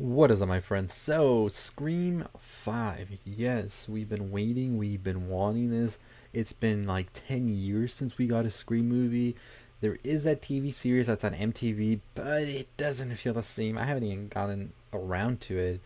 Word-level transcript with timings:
What 0.00 0.30
is 0.30 0.40
up, 0.40 0.48
my 0.48 0.60
friends? 0.60 0.94
So, 0.94 1.48
Scream 1.48 2.24
5. 2.38 3.18
Yes, 3.26 3.86
we've 3.86 4.08
been 4.08 4.30
waiting, 4.30 4.78
we've 4.78 5.04
been 5.04 5.28
wanting 5.28 5.68
this. 5.68 5.98
It's 6.32 6.54
been 6.54 6.86
like 6.86 7.10
10 7.12 7.44
years 7.44 7.92
since 7.92 8.16
we 8.16 8.26
got 8.26 8.46
a 8.46 8.50
Scream 8.50 8.88
movie. 8.88 9.36
There 9.82 9.98
is 10.02 10.24
that 10.24 10.40
TV 10.40 10.72
series 10.72 11.08
that's 11.08 11.22
on 11.22 11.34
MTV, 11.34 12.00
but 12.14 12.44
it 12.44 12.74
doesn't 12.78 13.14
feel 13.16 13.34
the 13.34 13.42
same. 13.42 13.76
I 13.76 13.84
haven't 13.84 14.04
even 14.04 14.28
gotten 14.28 14.72
around 14.94 15.42
to 15.42 15.58
it. 15.58 15.80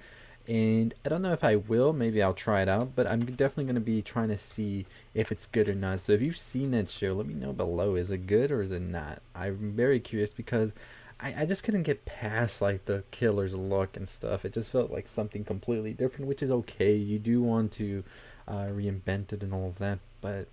And 0.46 0.94
I 1.04 1.08
don't 1.08 1.22
know 1.22 1.32
if 1.32 1.42
I 1.42 1.56
will, 1.56 1.92
maybe 1.92 2.22
I'll 2.22 2.34
try 2.34 2.62
it 2.62 2.68
out, 2.68 2.94
but 2.94 3.10
I'm 3.10 3.24
definitely 3.24 3.64
going 3.64 3.74
to 3.74 3.80
be 3.80 4.00
trying 4.00 4.28
to 4.28 4.36
see 4.36 4.86
if 5.14 5.32
it's 5.32 5.46
good 5.46 5.68
or 5.68 5.74
not. 5.74 6.02
So, 6.02 6.12
if 6.12 6.22
you've 6.22 6.36
seen 6.36 6.70
that 6.70 6.88
show, 6.88 7.14
let 7.14 7.26
me 7.26 7.34
know 7.34 7.52
below. 7.52 7.96
Is 7.96 8.12
it 8.12 8.28
good 8.28 8.52
or 8.52 8.62
is 8.62 8.70
it 8.70 8.82
not? 8.82 9.22
I'm 9.34 9.72
very 9.72 9.98
curious 9.98 10.32
because 10.32 10.72
I, 11.20 11.42
I 11.42 11.46
just 11.46 11.64
couldn't 11.64 11.84
get 11.84 12.04
past 12.04 12.60
like 12.60 12.84
the 12.84 13.04
killer's 13.10 13.54
look 13.54 13.96
and 13.96 14.08
stuff. 14.08 14.44
It 14.44 14.52
just 14.52 14.70
felt 14.70 14.90
like 14.90 15.08
something 15.08 15.44
completely 15.44 15.92
different, 15.92 16.28
which 16.28 16.42
is 16.42 16.50
okay. 16.50 16.94
You 16.94 17.18
do 17.18 17.42
want 17.42 17.72
to 17.72 18.04
uh, 18.48 18.66
reinvent 18.66 19.32
it 19.32 19.42
and 19.42 19.54
all 19.54 19.68
of 19.68 19.78
that, 19.78 19.98
but 20.20 20.48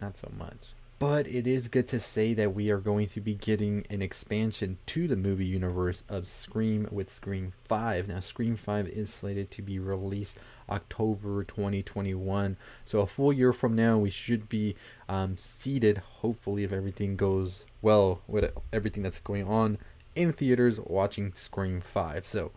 not 0.00 0.16
so 0.16 0.30
much. 0.36 0.74
But 0.98 1.28
it 1.28 1.46
is 1.46 1.68
good 1.68 1.86
to 1.88 1.98
say 1.98 2.32
that 2.32 2.54
we 2.54 2.70
are 2.70 2.78
going 2.78 3.08
to 3.08 3.20
be 3.20 3.34
getting 3.34 3.84
an 3.90 4.00
expansion 4.00 4.78
to 4.86 5.06
the 5.06 5.16
movie 5.16 5.44
universe 5.44 6.02
of 6.08 6.26
Scream 6.26 6.88
with 6.90 7.10
Scream 7.10 7.52
5. 7.68 8.08
Now, 8.08 8.20
Scream 8.20 8.56
5 8.56 8.88
is 8.88 9.12
slated 9.12 9.50
to 9.50 9.62
be 9.62 9.78
released 9.78 10.38
October 10.70 11.44
2021. 11.44 12.56
So, 12.86 13.00
a 13.00 13.06
full 13.06 13.30
year 13.30 13.52
from 13.52 13.76
now, 13.76 13.98
we 13.98 14.08
should 14.08 14.48
be 14.48 14.74
um, 15.06 15.36
seated, 15.36 15.98
hopefully, 15.98 16.64
if 16.64 16.72
everything 16.72 17.16
goes 17.16 17.66
well 17.82 18.22
with 18.26 18.50
everything 18.72 19.02
that's 19.02 19.20
going 19.20 19.46
on 19.46 19.76
in 20.16 20.32
theaters 20.32 20.80
watching 20.80 21.32
Scream 21.34 21.80
5. 21.80 22.26
So, 22.26 22.52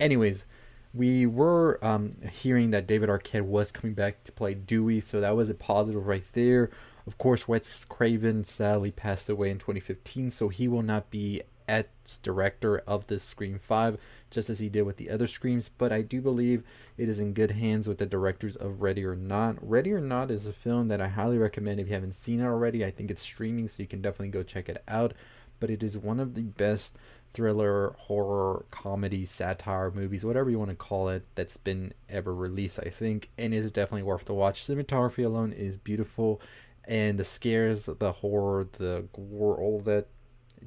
anyways, 0.00 0.46
we 0.94 1.26
were 1.26 1.78
um, 1.84 2.16
hearing 2.32 2.70
that 2.70 2.86
David 2.86 3.08
Arquette 3.08 3.42
was 3.42 3.70
coming 3.70 3.94
back 3.94 4.24
to 4.24 4.32
play 4.32 4.54
Dewey, 4.54 5.00
so 5.00 5.20
that 5.20 5.36
was 5.36 5.50
a 5.50 5.54
positive 5.54 6.06
right 6.06 6.24
there. 6.32 6.70
Of 7.06 7.18
course, 7.18 7.46
Wes 7.46 7.84
Craven 7.84 8.44
sadly 8.44 8.90
passed 8.90 9.28
away 9.28 9.50
in 9.50 9.58
2015, 9.58 10.30
so 10.30 10.48
he 10.48 10.66
will 10.66 10.82
not 10.82 11.10
be 11.10 11.42
as 11.68 11.84
director 12.22 12.78
of 12.86 13.06
this 13.08 13.22
Scream 13.22 13.58
5, 13.58 13.98
just 14.30 14.48
as 14.48 14.60
he 14.60 14.68
did 14.68 14.82
with 14.82 14.96
the 14.96 15.10
other 15.10 15.26
Screams, 15.26 15.68
but 15.68 15.92
I 15.92 16.02
do 16.02 16.20
believe 16.20 16.62
it 16.96 17.08
is 17.08 17.20
in 17.20 17.32
good 17.32 17.52
hands 17.52 17.88
with 17.88 17.98
the 17.98 18.06
directors 18.06 18.56
of 18.56 18.82
Ready 18.82 19.04
or 19.04 19.16
Not. 19.16 19.56
Ready 19.60 19.92
or 19.92 20.00
Not 20.00 20.30
is 20.30 20.46
a 20.46 20.52
film 20.52 20.88
that 20.88 21.00
I 21.00 21.08
highly 21.08 21.38
recommend 21.38 21.80
if 21.80 21.88
you 21.88 21.94
haven't 21.94 22.14
seen 22.14 22.40
it 22.40 22.44
already. 22.44 22.84
I 22.84 22.90
think 22.90 23.10
it's 23.10 23.22
streaming, 23.22 23.68
so 23.68 23.82
you 23.82 23.88
can 23.88 24.00
definitely 24.00 24.28
go 24.28 24.42
check 24.42 24.68
it 24.68 24.82
out 24.88 25.14
but 25.60 25.70
it 25.70 25.82
is 25.82 25.98
one 25.98 26.20
of 26.20 26.34
the 26.34 26.42
best 26.42 26.96
thriller, 27.32 27.94
horror, 27.98 28.64
comedy, 28.70 29.24
satire 29.26 29.90
movies, 29.90 30.24
whatever 30.24 30.48
you 30.48 30.58
want 30.58 30.70
to 30.70 30.76
call 30.76 31.08
it, 31.10 31.22
that's 31.34 31.58
been 31.58 31.92
ever 32.08 32.34
released, 32.34 32.80
I 32.84 32.88
think, 32.88 33.30
and 33.36 33.52
it 33.52 33.58
is 33.58 33.70
definitely 33.70 34.04
worth 34.04 34.24
the 34.24 34.34
watch. 34.34 34.62
Cinematography 34.62 35.24
alone 35.24 35.52
is 35.52 35.76
beautiful, 35.76 36.40
and 36.84 37.18
the 37.18 37.24
scares, 37.24 37.86
the 37.86 38.12
horror, 38.12 38.66
the 38.72 39.04
gore, 39.12 39.56
all 39.56 39.80
that, 39.80 40.06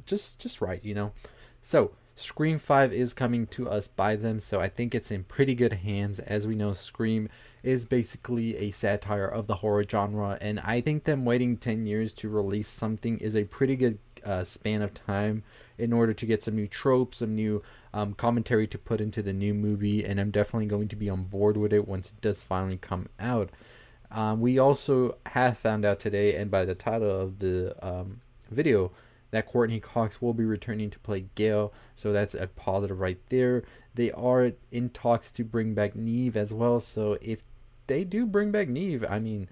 just 0.05 0.39
just 0.39 0.61
right, 0.61 0.83
you 0.83 0.93
know. 0.93 1.11
So 1.61 1.91
Scream 2.19 2.59
5 2.59 2.91
is 2.91 3.13
coming 3.13 3.47
to 3.47 3.69
us 3.69 3.87
by 3.87 4.17
them, 4.17 4.39
so 4.39 4.59
I 4.59 4.67
think 4.67 4.93
it's 4.93 5.09
in 5.09 5.23
pretty 5.23 5.55
good 5.55 5.71
hands. 5.71 6.19
As 6.19 6.45
we 6.45 6.53
know, 6.53 6.73
Scream 6.73 7.29
is 7.63 7.85
basically 7.85 8.57
a 8.57 8.71
satire 8.71 9.25
of 9.25 9.47
the 9.47 9.55
horror 9.55 9.85
genre, 9.89 10.37
and 10.41 10.59
I 10.59 10.81
think 10.81 11.05
them 11.05 11.23
waiting 11.23 11.55
10 11.55 11.85
years 11.85 12.13
to 12.15 12.27
release 12.27 12.67
something 12.67 13.17
is 13.19 13.37
a 13.37 13.45
pretty 13.45 13.77
good 13.77 13.99
uh, 14.25 14.43
span 14.43 14.81
of 14.81 14.93
time 14.93 15.43
in 15.77 15.93
order 15.93 16.13
to 16.13 16.25
get 16.25 16.43
some 16.43 16.55
new 16.55 16.67
tropes, 16.67 17.17
some 17.17 17.35
new 17.35 17.63
um, 17.93 18.13
commentary 18.13 18.67
to 18.67 18.77
put 18.77 19.01
into 19.01 19.21
the 19.21 19.33
new 19.33 19.53
movie, 19.53 20.03
and 20.03 20.19
I'm 20.19 20.31
definitely 20.31 20.67
going 20.67 20.89
to 20.89 20.95
be 20.95 21.09
on 21.09 21.23
board 21.23 21.57
with 21.57 21.73
it 21.73 21.87
once 21.87 22.09
it 22.09 22.21
does 22.21 22.43
finally 22.43 22.77
come 22.77 23.07
out. 23.19 23.49
Um, 24.11 24.41
we 24.41 24.57
also 24.59 25.17
have 25.27 25.57
found 25.57 25.85
out 25.85 25.99
today, 25.99 26.35
and 26.35 26.51
by 26.51 26.65
the 26.65 26.75
title 26.75 27.09
of 27.09 27.39
the 27.39 27.75
um, 27.85 28.21
video, 28.49 28.91
that 29.31 29.45
Courteney 29.45 29.79
Cox 29.79 30.21
will 30.21 30.33
be 30.33 30.45
returning 30.45 30.89
to 30.89 30.99
play 30.99 31.25
Gale, 31.35 31.71
so 31.95 32.11
that's 32.11 32.33
a 32.33 32.47
positive 32.47 32.99
right 32.99 33.19
there. 33.29 33.63
They 33.93 34.11
are 34.11 34.51
in 34.71 34.89
talks 34.89 35.31
to 35.33 35.43
bring 35.43 35.73
back 35.73 35.95
Neve 35.95 36.35
as 36.35 36.53
well, 36.53 36.79
so 36.79 37.17
if 37.21 37.43
they 37.87 38.03
do 38.03 38.25
bring 38.25 38.51
back 38.51 38.67
Neve, 38.67 39.05
I 39.07 39.19
mean, 39.19 39.47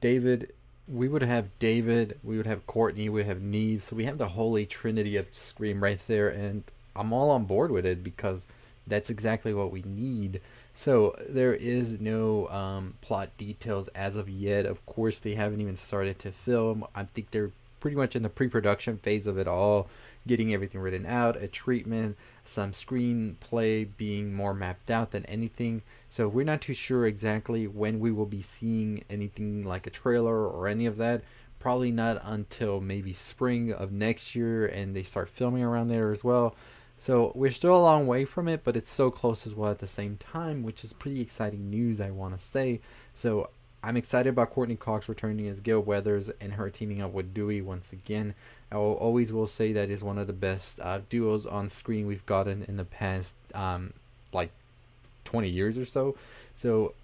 David 0.00 0.52
we 0.92 1.08
would 1.08 1.22
have 1.22 1.58
David, 1.58 2.18
we 2.22 2.36
would 2.36 2.46
have 2.46 2.66
Courteney, 2.66 3.08
we 3.08 3.20
would 3.20 3.26
have 3.26 3.42
Neve. 3.42 3.82
So 3.82 3.96
we 3.96 4.04
have 4.04 4.18
the 4.18 4.28
holy 4.28 4.66
trinity 4.66 5.16
of 5.16 5.32
Scream 5.32 5.82
right 5.82 6.00
there, 6.08 6.28
and 6.28 6.64
I'm 6.96 7.12
all 7.12 7.30
on 7.30 7.44
board 7.44 7.70
with 7.70 7.86
it 7.86 8.02
because 8.02 8.46
that's 8.86 9.10
exactly 9.10 9.54
what 9.54 9.70
we 9.70 9.82
need. 9.82 10.40
So 10.74 11.14
there 11.28 11.54
is 11.54 12.00
no 12.00 12.48
um, 12.48 12.94
plot 13.00 13.30
details 13.38 13.88
as 13.88 14.16
of 14.16 14.28
yet. 14.28 14.66
Of 14.66 14.84
course, 14.86 15.20
they 15.20 15.34
haven't 15.34 15.60
even 15.60 15.76
started 15.76 16.18
to 16.20 16.32
film. 16.32 16.84
I 16.94 17.04
think 17.04 17.30
they're 17.30 17.52
pretty 17.78 17.96
much 17.96 18.16
in 18.16 18.22
the 18.22 18.28
pre-production 18.28 18.98
phase 18.98 19.26
of 19.26 19.38
it 19.38 19.48
all, 19.48 19.88
getting 20.26 20.52
everything 20.52 20.80
written 20.80 21.06
out, 21.06 21.42
a 21.42 21.48
treatment, 21.48 22.16
some 22.44 22.72
screenplay 22.72 23.88
being 23.96 24.34
more 24.34 24.54
mapped 24.54 24.90
out 24.90 25.10
than 25.10 25.24
anything. 25.26 25.82
So 26.08 26.28
we're 26.28 26.44
not 26.44 26.60
too 26.60 26.74
sure 26.74 27.06
exactly 27.06 27.66
when 27.66 28.00
we 28.00 28.10
will 28.10 28.26
be 28.26 28.42
seeing 28.42 29.04
anything 29.08 29.64
like 29.64 29.86
a 29.86 29.90
trailer 29.90 30.46
or 30.46 30.68
any 30.68 30.86
of 30.86 30.96
that. 30.98 31.22
Probably 31.58 31.90
not 31.90 32.20
until 32.24 32.80
maybe 32.80 33.12
spring 33.12 33.72
of 33.72 33.92
next 33.92 34.34
year 34.34 34.66
and 34.66 34.94
they 34.94 35.02
start 35.02 35.28
filming 35.28 35.62
around 35.62 35.88
there 35.88 36.10
as 36.10 36.24
well. 36.24 36.54
So 36.96 37.32
we're 37.34 37.50
still 37.50 37.74
a 37.74 37.80
long 37.80 38.06
way 38.06 38.26
from 38.26 38.46
it, 38.46 38.62
but 38.62 38.76
it's 38.76 38.90
so 38.90 39.10
close 39.10 39.46
as 39.46 39.54
well 39.54 39.70
at 39.70 39.78
the 39.78 39.86
same 39.86 40.18
time, 40.18 40.62
which 40.62 40.84
is 40.84 40.92
pretty 40.92 41.22
exciting 41.22 41.70
news, 41.70 41.98
I 41.98 42.10
want 42.10 42.38
to 42.38 42.44
say. 42.44 42.80
So 43.14 43.48
I'm 43.82 43.96
excited 43.96 44.30
about 44.30 44.50
Courteney 44.50 44.76
Cox 44.76 45.08
returning 45.08 45.48
as 45.48 45.60
Gale 45.60 45.80
Weathers 45.80 46.30
and 46.40 46.54
her 46.54 46.68
teaming 46.68 47.00
up 47.00 47.12
with 47.12 47.32
Dewey 47.32 47.62
once 47.62 47.92
again. 47.92 48.34
I 48.70 48.76
will, 48.76 48.92
always 48.94 49.32
will 49.32 49.46
say 49.46 49.72
that 49.72 49.90
is 49.90 50.04
one 50.04 50.18
of 50.18 50.26
the 50.26 50.32
best 50.32 50.80
uh, 50.80 51.00
duos 51.08 51.46
on 51.46 51.68
screen 51.68 52.06
we've 52.06 52.26
gotten 52.26 52.62
in 52.64 52.76
the 52.76 52.84
past, 52.84 53.34
um, 53.54 53.94
like 54.32 54.50
20 55.24 55.48
years 55.48 55.78
or 55.78 55.86
so. 55.86 56.14
So 56.54 56.94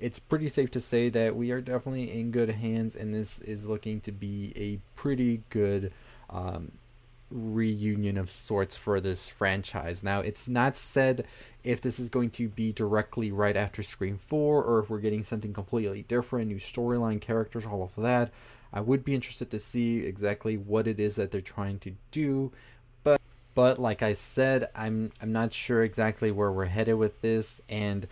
it's 0.00 0.18
pretty 0.18 0.48
safe 0.48 0.70
to 0.72 0.80
say 0.80 1.10
that 1.10 1.36
we 1.36 1.50
are 1.50 1.60
definitely 1.60 2.18
in 2.18 2.30
good 2.30 2.48
hands, 2.50 2.96
and 2.96 3.14
this 3.14 3.40
is 3.40 3.66
looking 3.66 4.00
to 4.00 4.12
be 4.12 4.52
a 4.56 4.78
pretty 4.98 5.42
good 5.50 5.92
um, 6.30 6.72
reunion 7.32 8.16
of 8.16 8.30
sorts 8.30 8.76
for 8.76 9.00
this 9.00 9.28
franchise. 9.28 10.02
Now, 10.02 10.20
it's 10.20 10.48
not 10.48 10.76
said 10.76 11.24
if 11.64 11.80
this 11.80 11.98
is 11.98 12.08
going 12.08 12.30
to 12.30 12.48
be 12.48 12.72
directly 12.72 13.32
right 13.32 13.56
after 13.56 13.82
Scream 13.82 14.18
4 14.18 14.64
or 14.64 14.80
if 14.80 14.90
we're 14.90 14.98
getting 14.98 15.22
something 15.22 15.52
completely 15.52 16.02
different, 16.02 16.48
new 16.48 16.56
storyline, 16.56 17.20
characters, 17.20 17.66
all 17.66 17.82
of 17.82 17.94
that. 18.02 18.30
I 18.72 18.80
would 18.80 19.04
be 19.04 19.14
interested 19.14 19.50
to 19.50 19.58
see 19.58 19.98
exactly 19.98 20.56
what 20.56 20.86
it 20.86 20.98
is 20.98 21.16
that 21.16 21.30
they're 21.30 21.40
trying 21.40 21.78
to 21.80 21.94
do. 22.10 22.52
But 23.04 23.20
but 23.54 23.78
like 23.78 24.02
I 24.02 24.14
said, 24.14 24.70
I'm 24.74 25.12
I'm 25.20 25.32
not 25.32 25.52
sure 25.52 25.82
exactly 25.82 26.30
where 26.30 26.50
we're 26.50 26.66
headed 26.66 26.96
with 26.96 27.20
this 27.20 27.60
and 27.68 28.06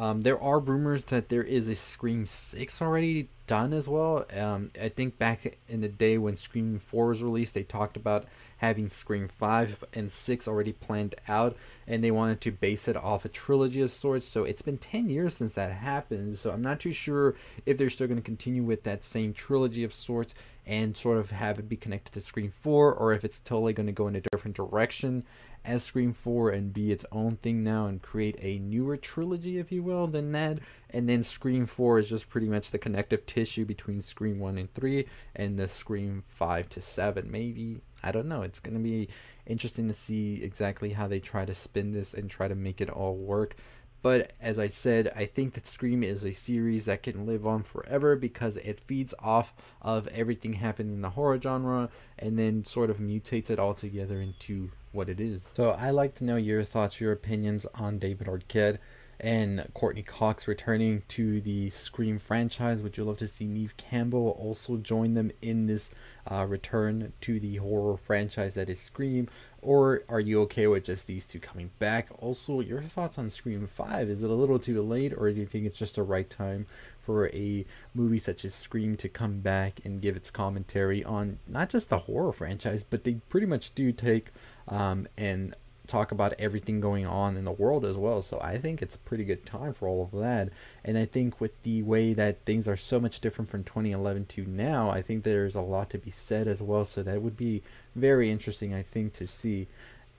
um, 0.00 0.22
there 0.22 0.40
are 0.40 0.58
rumors 0.58 1.04
that 1.06 1.28
there 1.28 1.42
is 1.42 1.68
a 1.68 1.74
Scream 1.74 2.24
6 2.24 2.80
already 2.80 3.28
done 3.46 3.74
as 3.74 3.86
well. 3.86 4.24
Um, 4.34 4.70
I 4.80 4.88
think 4.88 5.18
back 5.18 5.58
in 5.68 5.82
the 5.82 5.88
day 5.88 6.16
when 6.16 6.36
Scream 6.36 6.78
4 6.78 7.08
was 7.08 7.22
released, 7.22 7.52
they 7.52 7.64
talked 7.64 7.98
about 7.98 8.24
having 8.56 8.88
Scream 8.88 9.28
5 9.28 9.84
and 9.92 10.10
6 10.10 10.48
already 10.48 10.72
planned 10.72 11.16
out, 11.28 11.54
and 11.86 12.02
they 12.02 12.10
wanted 12.10 12.40
to 12.40 12.50
base 12.50 12.88
it 12.88 12.96
off 12.96 13.26
a 13.26 13.28
trilogy 13.28 13.82
of 13.82 13.90
sorts. 13.90 14.26
So 14.26 14.44
it's 14.44 14.62
been 14.62 14.78
10 14.78 15.10
years 15.10 15.34
since 15.34 15.52
that 15.52 15.70
happened, 15.70 16.38
so 16.38 16.50
I'm 16.50 16.62
not 16.62 16.80
too 16.80 16.92
sure 16.92 17.34
if 17.66 17.76
they're 17.76 17.90
still 17.90 18.06
going 18.06 18.16
to 18.16 18.22
continue 18.22 18.62
with 18.62 18.84
that 18.84 19.04
same 19.04 19.34
trilogy 19.34 19.84
of 19.84 19.92
sorts 19.92 20.34
and 20.64 20.96
sort 20.96 21.18
of 21.18 21.30
have 21.30 21.58
it 21.58 21.68
be 21.68 21.76
connected 21.76 22.12
to 22.14 22.22
Scream 22.22 22.50
4, 22.50 22.94
or 22.94 23.12
if 23.12 23.22
it's 23.22 23.38
totally 23.38 23.74
going 23.74 23.86
to 23.86 23.92
go 23.92 24.08
in 24.08 24.16
a 24.16 24.22
different 24.32 24.56
direction 24.56 25.24
as 25.64 25.82
Scream 25.82 26.12
4 26.12 26.50
and 26.50 26.72
be 26.72 26.90
its 26.90 27.04
own 27.12 27.36
thing 27.36 27.62
now 27.62 27.86
and 27.86 28.02
create 28.02 28.36
a 28.40 28.58
newer 28.58 28.96
trilogy, 28.96 29.58
if 29.58 29.70
you 29.70 29.82
will, 29.82 30.06
than 30.06 30.32
that. 30.32 30.58
And 30.88 31.08
then 31.08 31.22
Scream 31.22 31.66
4 31.66 31.98
is 31.98 32.08
just 32.08 32.28
pretty 32.28 32.48
much 32.48 32.70
the 32.70 32.78
connective 32.78 33.26
tissue 33.26 33.64
between 33.64 34.02
Scream 34.02 34.38
1 34.38 34.58
and 34.58 34.72
3 34.72 35.06
and 35.36 35.58
the 35.58 35.68
Scream 35.68 36.22
5 36.22 36.68
to 36.70 36.80
7. 36.80 37.30
Maybe, 37.30 37.80
I 38.02 38.10
don't 38.10 38.28
know. 38.28 38.42
It's 38.42 38.60
going 38.60 38.76
to 38.76 38.82
be 38.82 39.08
interesting 39.46 39.88
to 39.88 39.94
see 39.94 40.42
exactly 40.42 40.92
how 40.92 41.08
they 41.08 41.20
try 41.20 41.44
to 41.44 41.54
spin 41.54 41.92
this 41.92 42.14
and 42.14 42.30
try 42.30 42.48
to 42.48 42.54
make 42.54 42.80
it 42.80 42.90
all 42.90 43.16
work. 43.16 43.56
But 44.02 44.32
as 44.40 44.58
I 44.58 44.68
said, 44.68 45.12
I 45.14 45.26
think 45.26 45.54
that 45.54 45.66
Scream 45.66 46.02
is 46.02 46.24
a 46.24 46.32
series 46.32 46.86
that 46.86 47.02
can 47.02 47.26
live 47.26 47.46
on 47.46 47.62
forever 47.62 48.16
because 48.16 48.56
it 48.56 48.80
feeds 48.80 49.12
off 49.18 49.52
of 49.82 50.08
everything 50.08 50.54
happening 50.54 50.94
in 50.94 51.02
the 51.02 51.10
horror 51.10 51.38
genre 51.38 51.90
and 52.18 52.38
then 52.38 52.64
sort 52.64 52.88
of 52.88 52.96
mutates 52.96 53.50
it 53.50 53.58
all 53.58 53.74
together 53.74 54.20
into 54.20 54.70
what 54.92 55.08
it 55.08 55.20
is. 55.20 55.52
So 55.54 55.70
I 55.70 55.90
like 55.90 56.14
to 56.16 56.24
know 56.24 56.36
your 56.36 56.64
thoughts, 56.64 57.00
your 57.00 57.12
opinions 57.12 57.66
on 57.74 57.98
David 57.98 58.26
Arquette 58.26 58.78
and 59.20 59.68
Courteney 59.74 60.02
Cox 60.02 60.48
returning 60.48 61.02
to 61.08 61.40
the 61.40 61.70
Scream 61.70 62.18
franchise. 62.18 62.82
Would 62.82 62.96
you 62.96 63.04
love 63.04 63.18
to 63.18 63.28
see 63.28 63.46
Neve 63.46 63.76
Campbell 63.76 64.30
also 64.38 64.78
join 64.78 65.14
them 65.14 65.30
in 65.42 65.66
this 65.66 65.90
uh, 66.30 66.46
return 66.48 67.12
to 67.20 67.38
the 67.38 67.56
horror 67.56 67.98
franchise 67.98 68.54
that 68.54 68.70
is 68.70 68.80
Scream? 68.80 69.28
Or 69.62 70.04
are 70.08 70.20
you 70.20 70.40
okay 70.42 70.66
with 70.66 70.84
just 70.84 71.06
these 71.06 71.26
two 71.26 71.38
coming 71.38 71.70
back? 71.78 72.08
Also, 72.18 72.60
your 72.60 72.80
thoughts 72.80 73.18
on 73.18 73.28
Scream 73.28 73.66
5. 73.66 74.08
Is 74.08 74.22
it 74.22 74.30
a 74.30 74.34
little 74.34 74.58
too 74.58 74.80
late, 74.80 75.12
or 75.14 75.30
do 75.30 75.38
you 75.38 75.46
think 75.46 75.66
it's 75.66 75.78
just 75.78 75.96
the 75.96 76.02
right 76.02 76.28
time 76.28 76.66
for 77.02 77.28
a 77.28 77.66
movie 77.94 78.18
such 78.18 78.44
as 78.46 78.54
Scream 78.54 78.96
to 78.96 79.08
come 79.08 79.40
back 79.40 79.80
and 79.84 80.00
give 80.00 80.16
its 80.16 80.30
commentary 80.30 81.04
on 81.04 81.38
not 81.46 81.68
just 81.68 81.90
the 81.90 81.98
horror 81.98 82.32
franchise, 82.32 82.84
but 82.84 83.04
they 83.04 83.14
pretty 83.28 83.46
much 83.46 83.74
do 83.74 83.92
take 83.92 84.28
um, 84.70 85.06
and 85.18 85.54
talk 85.90 86.12
about 86.12 86.34
everything 86.38 86.80
going 86.80 87.04
on 87.04 87.36
in 87.36 87.44
the 87.44 87.52
world 87.52 87.84
as 87.84 87.98
well. 87.98 88.22
So 88.22 88.40
I 88.40 88.58
think 88.58 88.80
it's 88.80 88.94
a 88.94 88.98
pretty 88.98 89.24
good 89.24 89.44
time 89.44 89.72
for 89.72 89.88
all 89.88 90.04
of 90.04 90.20
that. 90.20 90.50
And 90.84 90.96
I 90.96 91.04
think 91.04 91.40
with 91.40 91.60
the 91.64 91.82
way 91.82 92.12
that 92.14 92.44
things 92.44 92.68
are 92.68 92.76
so 92.76 93.00
much 93.00 93.20
different 93.20 93.50
from 93.50 93.64
2011 93.64 94.26
to 94.26 94.46
now, 94.46 94.90
I 94.90 95.02
think 95.02 95.24
there's 95.24 95.56
a 95.56 95.60
lot 95.60 95.90
to 95.90 95.98
be 95.98 96.10
said 96.10 96.46
as 96.46 96.62
well. 96.62 96.84
So 96.84 97.02
that 97.02 97.20
would 97.20 97.36
be 97.36 97.62
very 97.96 98.30
interesting, 98.30 98.72
I 98.72 98.82
think, 98.82 99.14
to 99.14 99.26
see. 99.26 99.66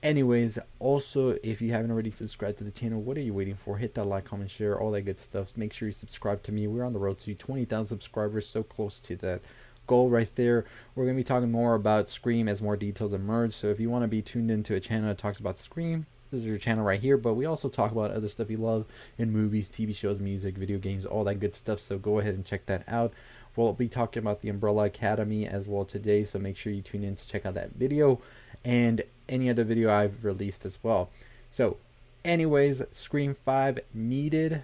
Anyways, 0.02 0.58
also, 0.80 1.38
if 1.42 1.62
you 1.62 1.70
haven't 1.72 1.92
already 1.92 2.10
subscribed 2.10 2.58
to 2.58 2.64
the 2.64 2.72
channel, 2.72 3.00
what 3.00 3.16
are 3.16 3.22
you 3.22 3.32
waiting 3.32 3.54
for? 3.54 3.78
Hit 3.78 3.94
that 3.94 4.04
like, 4.04 4.24
comment, 4.24 4.50
share, 4.50 4.78
all 4.78 4.90
that 4.90 5.02
good 5.02 5.20
stuff. 5.20 5.56
Make 5.56 5.72
sure 5.72 5.88
you 5.88 5.92
subscribe 5.92 6.42
to 6.42 6.52
me. 6.52 6.66
We're 6.66 6.84
on 6.84 6.92
the 6.92 6.98
road 6.98 7.18
to 7.18 7.34
20,000 7.34 7.86
subscribers, 7.86 8.48
so 8.48 8.62
close 8.62 9.00
to 9.00 9.16
that 9.16 9.40
goal 9.86 10.08
right 10.08 10.30
there. 10.36 10.64
We're 10.94 11.04
going 11.04 11.16
to 11.16 11.20
be 11.20 11.24
talking 11.24 11.50
more 11.50 11.74
about 11.74 12.08
Scream 12.08 12.48
as 12.48 12.62
more 12.62 12.76
details 12.76 13.12
emerge. 13.12 13.52
So 13.52 13.68
if 13.68 13.80
you 13.80 13.90
want 13.90 14.02
to 14.02 14.08
be 14.08 14.22
tuned 14.22 14.50
into 14.50 14.74
a 14.74 14.80
channel 14.80 15.08
that 15.08 15.18
talks 15.18 15.40
about 15.40 15.58
Scream, 15.58 16.06
this 16.30 16.40
is 16.40 16.46
your 16.46 16.58
channel 16.58 16.84
right 16.84 17.00
here. 17.00 17.16
But 17.16 17.34
we 17.34 17.46
also 17.46 17.68
talk 17.68 17.92
about 17.92 18.10
other 18.10 18.28
stuff 18.28 18.50
you 18.50 18.56
love 18.56 18.86
in 19.18 19.30
movies, 19.30 19.70
TV 19.70 19.94
shows, 19.94 20.20
music, 20.20 20.56
video 20.56 20.78
games, 20.78 21.04
all 21.04 21.24
that 21.24 21.40
good 21.40 21.54
stuff. 21.54 21.80
So 21.80 21.98
go 21.98 22.18
ahead 22.18 22.34
and 22.34 22.44
check 22.44 22.66
that 22.66 22.84
out. 22.88 23.12
We'll 23.54 23.74
be 23.74 23.88
talking 23.88 24.22
about 24.22 24.40
the 24.40 24.48
Umbrella 24.48 24.84
Academy 24.84 25.46
as 25.46 25.68
well 25.68 25.84
today. 25.84 26.24
So 26.24 26.38
make 26.38 26.56
sure 26.56 26.72
you 26.72 26.82
tune 26.82 27.04
in 27.04 27.16
to 27.16 27.28
check 27.28 27.44
out 27.44 27.54
that 27.54 27.72
video 27.72 28.20
and 28.64 29.02
any 29.28 29.50
other 29.50 29.64
video 29.64 29.92
I've 29.92 30.24
released 30.24 30.64
as 30.64 30.78
well. 30.82 31.10
So 31.50 31.76
anyways, 32.24 32.82
Scream 32.92 33.34
5 33.34 33.80
needed 33.92 34.62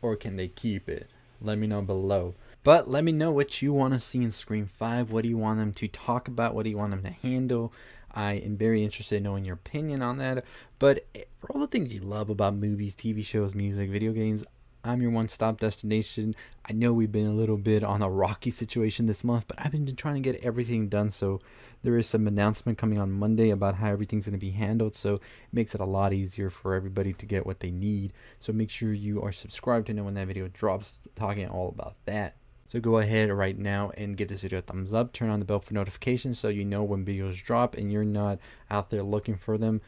or 0.00 0.16
can 0.16 0.36
they 0.36 0.48
keep 0.48 0.88
it? 0.88 1.08
Let 1.40 1.58
me 1.58 1.66
know 1.66 1.82
below. 1.82 2.34
But 2.64 2.88
let 2.88 3.04
me 3.04 3.12
know 3.12 3.30
what 3.30 3.60
you 3.60 3.74
want 3.74 3.92
to 3.92 4.00
see 4.00 4.22
in 4.22 4.32
Scream 4.32 4.66
5. 4.66 5.10
What 5.10 5.24
do 5.24 5.28
you 5.28 5.36
want 5.36 5.58
them 5.58 5.72
to 5.74 5.86
talk 5.86 6.28
about? 6.28 6.54
What 6.54 6.64
do 6.64 6.70
you 6.70 6.78
want 6.78 6.92
them 6.92 7.02
to 7.02 7.10
handle? 7.10 7.74
I 8.10 8.32
am 8.34 8.56
very 8.56 8.82
interested 8.82 9.16
in 9.16 9.24
knowing 9.24 9.44
your 9.44 9.56
opinion 9.56 10.00
on 10.00 10.16
that. 10.16 10.46
But 10.78 11.06
eh, 11.14 11.24
for 11.38 11.52
all 11.52 11.60
the 11.60 11.66
things 11.66 11.92
you 11.92 12.00
love 12.00 12.30
about 12.30 12.54
movies, 12.54 12.94
TV 12.94 13.22
shows, 13.22 13.54
music, 13.54 13.90
video 13.90 14.12
games, 14.12 14.46
I'm 14.82 15.02
your 15.02 15.10
one 15.10 15.28
stop 15.28 15.60
destination. 15.60 16.34
I 16.64 16.72
know 16.72 16.94
we've 16.94 17.12
been 17.12 17.26
a 17.26 17.34
little 17.34 17.58
bit 17.58 17.84
on 17.84 18.00
a 18.00 18.08
rocky 18.08 18.50
situation 18.50 19.04
this 19.04 19.24
month, 19.24 19.44
but 19.46 19.58
I've 19.60 19.72
been 19.72 19.94
trying 19.94 20.14
to 20.14 20.32
get 20.32 20.42
everything 20.42 20.88
done. 20.88 21.10
So 21.10 21.40
there 21.82 21.98
is 21.98 22.06
some 22.06 22.26
announcement 22.26 22.78
coming 22.78 22.98
on 22.98 23.12
Monday 23.12 23.50
about 23.50 23.74
how 23.74 23.90
everything's 23.90 24.24
going 24.24 24.38
to 24.40 24.46
be 24.46 24.52
handled. 24.52 24.94
So 24.94 25.16
it 25.16 25.22
makes 25.52 25.74
it 25.74 25.82
a 25.82 25.86
lot 25.86 26.14
easier 26.14 26.48
for 26.48 26.72
everybody 26.72 27.12
to 27.12 27.26
get 27.26 27.44
what 27.44 27.60
they 27.60 27.70
need. 27.70 28.14
So 28.38 28.54
make 28.54 28.70
sure 28.70 28.94
you 28.94 29.20
are 29.20 29.32
subscribed 29.32 29.88
to 29.88 29.92
know 29.92 30.04
when 30.04 30.14
that 30.14 30.28
video 30.28 30.48
drops, 30.48 31.08
talking 31.14 31.46
all 31.46 31.68
about 31.68 31.96
that. 32.06 32.36
So 32.66 32.80
go 32.80 32.98
ahead 32.98 33.30
right 33.30 33.58
now 33.58 33.92
and 33.96 34.16
give 34.16 34.28
this 34.28 34.40
video 34.40 34.58
a 34.58 34.62
thumbs 34.62 34.92
up. 34.92 35.12
Turn 35.12 35.30
on 35.30 35.38
the 35.38 35.44
bell 35.44 35.60
for 35.60 35.74
notifications 35.74 36.38
so 36.38 36.48
you 36.48 36.64
know 36.64 36.82
when 36.82 37.04
videos 37.04 37.42
drop 37.42 37.76
and 37.76 37.92
you're 37.92 38.04
not 38.04 38.38
out 38.70 38.90
there 38.90 39.02
looking 39.02 39.36
for 39.36 39.58
them. 39.58 39.80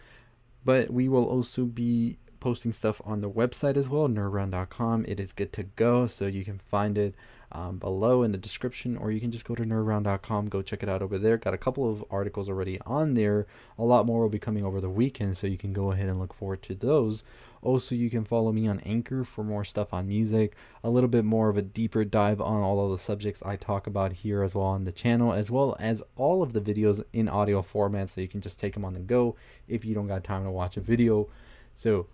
But 0.64 0.90
we 0.92 1.08
will 1.08 1.24
also 1.24 1.64
be 1.64 2.18
posting 2.40 2.72
stuff 2.72 3.00
on 3.04 3.20
the 3.22 3.30
website 3.30 3.76
as 3.76 3.88
well, 3.88 4.08
nerdround.com. 4.08 5.04
It 5.08 5.18
is 5.18 5.32
good 5.32 5.52
to 5.54 5.64
go, 5.64 6.06
so 6.06 6.26
you 6.26 6.44
can 6.44 6.58
find 6.58 6.98
it 6.98 7.14
um, 7.52 7.78
below 7.78 8.22
in 8.22 8.32
the 8.32 8.38
description, 8.38 8.96
or 8.96 9.10
you 9.10 9.20
can 9.20 9.30
just 9.30 9.44
go 9.44 9.54
to 9.54 9.62
nerdround.com, 9.62 10.48
go 10.48 10.62
check 10.62 10.82
it 10.82 10.88
out 10.88 11.02
over 11.02 11.18
there. 11.18 11.36
Got 11.36 11.54
a 11.54 11.58
couple 11.58 11.90
of 11.90 12.04
articles 12.10 12.48
already 12.48 12.80
on 12.84 13.14
there. 13.14 13.46
A 13.78 13.84
lot 13.84 14.06
more 14.06 14.22
will 14.22 14.28
be 14.28 14.38
coming 14.38 14.64
over 14.64 14.80
the 14.80 14.90
weekend, 14.90 15.36
so 15.36 15.46
you 15.46 15.58
can 15.58 15.72
go 15.72 15.92
ahead 15.92 16.08
and 16.08 16.18
look 16.18 16.34
forward 16.34 16.62
to 16.62 16.74
those. 16.74 17.24
Also, 17.62 17.94
you 17.94 18.10
can 18.10 18.24
follow 18.24 18.52
me 18.52 18.68
on 18.68 18.80
Anchor 18.80 19.24
for 19.24 19.42
more 19.42 19.64
stuff 19.64 19.92
on 19.92 20.06
music, 20.06 20.54
a 20.84 20.90
little 20.90 21.08
bit 21.08 21.24
more 21.24 21.48
of 21.48 21.56
a 21.56 21.62
deeper 21.62 22.04
dive 22.04 22.40
on 22.40 22.62
all 22.62 22.84
of 22.84 22.90
the 22.90 22.98
subjects 22.98 23.42
I 23.44 23.56
talk 23.56 23.86
about 23.86 24.12
here 24.12 24.42
as 24.42 24.54
well 24.54 24.66
on 24.66 24.84
the 24.84 24.92
channel, 24.92 25.32
as 25.32 25.50
well 25.50 25.76
as 25.80 26.02
all 26.16 26.42
of 26.42 26.52
the 26.52 26.60
videos 26.60 27.02
in 27.12 27.28
audio 27.28 27.62
format, 27.62 28.10
so 28.10 28.20
you 28.20 28.28
can 28.28 28.40
just 28.40 28.60
take 28.60 28.74
them 28.74 28.84
on 28.84 28.94
the 28.94 29.00
go 29.00 29.36
if 29.66 29.84
you 29.84 29.94
don't 29.94 30.06
got 30.06 30.22
time 30.22 30.44
to 30.44 30.50
watch 30.50 30.76
a 30.76 30.80
video. 30.80 31.28
So, 31.74 32.06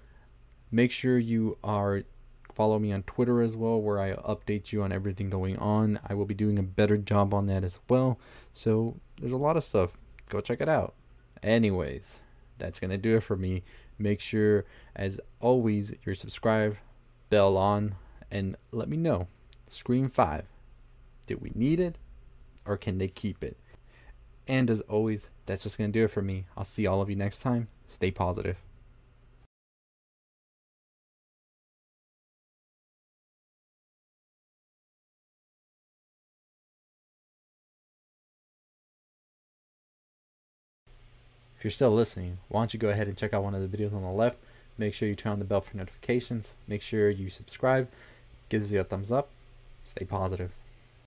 make 0.71 0.91
sure 0.91 1.19
you 1.19 1.59
are 1.63 2.05
follow 2.55 2.79
me 2.79 2.93
on 2.93 3.03
Twitter 3.03 3.43
as 3.43 3.57
well, 3.57 3.81
where 3.81 4.01
I 4.01 4.15
update 4.15 4.73
you 4.73 4.83
on 4.83 4.93
everything 4.93 5.31
going 5.31 5.57
on. 5.59 6.01
I 6.07 6.15
will 6.15 6.27
be 6.27 6.35
doing 6.35 6.59
a 6.59 6.63
better 6.63 6.97
job 6.97 7.35
on 7.35 7.47
that 7.47 7.65
as 7.65 7.79
well. 7.89 8.19
So 8.53 8.97
there's 9.19 9.33
a 9.33 9.37
lot 9.37 9.57
of 9.57 9.65
stuff. 9.65 9.91
Go 10.29 10.41
check 10.41 10.61
it 10.61 10.69
out. 10.69 10.95
Anyways, 11.43 12.21
that's 12.59 12.79
going 12.81 12.91
to 12.91 12.99
do 12.99 13.17
it 13.17 13.23
for 13.23 13.37
me. 13.37 13.63
Make 13.99 14.21
sure, 14.21 14.65
as 14.97 15.21
always, 15.41 15.93
you're 16.05 16.15
subscribed, 16.15 16.79
bell 17.31 17.57
on, 17.57 17.95
and 18.31 18.57
let 18.71 18.89
me 18.89 18.97
know. 18.97 19.29
Scream 19.69 20.09
5. 20.09 20.45
Do 21.27 21.37
we 21.39 21.53
need 21.55 21.81
it 21.81 21.99
or 22.67 22.77
can 22.77 22.99
they 22.99 23.09
keep 23.09 23.43
it? 23.45 23.57
And 24.49 24.71
as 24.71 24.81
always, 24.83 25.31
that's 25.47 25.63
just 25.63 25.79
going 25.79 25.93
to 25.93 25.99
do 25.99 26.05
it 26.05 26.11
for 26.11 26.23
me. 26.23 26.47
I'll 26.57 26.65
see 26.65 26.87
all 26.87 27.01
of 27.01 27.09
you 27.09 27.17
next 27.17 27.41
time. 27.41 27.69
Stay 27.87 28.11
positive. 28.11 28.57
If 41.63 41.65
you're 41.67 41.71
still 41.71 41.93
listening, 41.93 42.39
why 42.49 42.63
don't 42.63 42.75
you 42.75 42.81
go 42.81 42.89
ahead 42.89 43.07
and 43.07 43.17
check 43.17 43.33
out 43.33 43.45
one 43.45 43.55
of 43.55 43.63
the 43.63 43.79
videos 43.79 43.95
on 43.95 44.03
the 44.03 44.11
left. 44.11 44.37
Make 44.79 44.95
sure 44.95 45.09
you 45.09 45.15
turn 45.15 45.35
on 45.35 45.39
the 45.39 45.45
bell 45.45 45.61
for 45.61 45.77
notifications. 45.77 46.55
Make 46.67 46.83
sure 46.83 47.09
you 47.09 47.31
subscribe. 47.31 47.89
Give 48.49 48.69
you 48.73 48.81
a 48.81 48.83
thumbs 48.83 49.13
up. 49.13 49.29
Stay 49.85 50.05
positive. 50.05 50.51